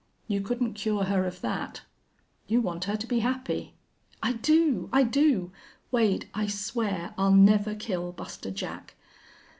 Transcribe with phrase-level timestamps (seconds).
[0.27, 1.83] You couldn't cure her of that.
[2.47, 3.75] You want her to be happy."
[4.23, 5.51] "I do I do.
[5.91, 8.95] Wade, I swear I'll never kill Buster Jack.